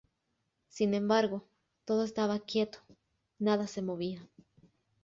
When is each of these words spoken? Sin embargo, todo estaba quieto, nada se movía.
Sin 0.67 0.95
embargo, 0.95 1.45
todo 1.85 2.03
estaba 2.05 2.39
quieto, 2.39 2.79
nada 3.37 3.67
se 3.67 3.83
movía. 3.83 4.27